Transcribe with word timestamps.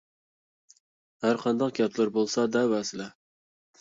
ھەرقانداق 1.27 1.75
گەپلىرى 1.81 2.13
بولسا 2.19 2.47
دەۋەرسىلە! 2.59 3.11